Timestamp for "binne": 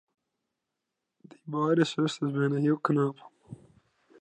2.35-2.59